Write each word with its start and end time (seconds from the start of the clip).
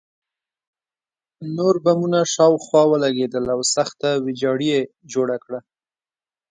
نور 1.55 1.75
بمونه 1.83 2.19
شاوخوا 2.33 2.83
ولګېدل 2.91 3.45
او 3.53 3.59
سخته 3.75 4.09
ویجاړي 4.25 4.67
یې 4.75 4.81
جوړه 5.11 5.37
کړه 5.43 5.59